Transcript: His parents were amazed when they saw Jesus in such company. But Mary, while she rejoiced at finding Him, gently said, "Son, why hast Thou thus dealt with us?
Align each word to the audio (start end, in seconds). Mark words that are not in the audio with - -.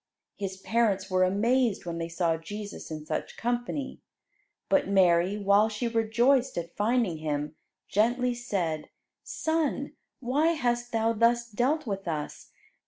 His 0.35 0.57
parents 0.57 1.11
were 1.11 1.23
amazed 1.23 1.85
when 1.85 1.99
they 1.99 2.09
saw 2.09 2.35
Jesus 2.35 2.89
in 2.89 3.05
such 3.05 3.37
company. 3.37 4.01
But 4.67 4.87
Mary, 4.87 5.37
while 5.37 5.69
she 5.69 5.87
rejoiced 5.87 6.57
at 6.57 6.75
finding 6.75 7.17
Him, 7.17 7.55
gently 7.87 8.33
said, 8.33 8.89
"Son, 9.23 9.93
why 10.19 10.53
hast 10.53 10.91
Thou 10.91 11.13
thus 11.13 11.47
dealt 11.47 11.85
with 11.85 12.07
us? 12.07 12.49